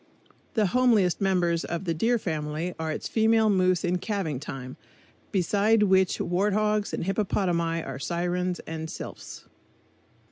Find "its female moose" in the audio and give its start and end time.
2.91-3.83